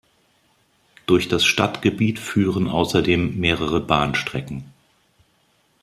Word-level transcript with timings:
Durch 1.05 1.27
das 1.27 1.45
Stadtgebiet 1.45 2.17
führen 2.17 2.67
außerdem 2.67 3.39
mehrere 3.39 3.79
Bahnstrecken. 3.81 4.65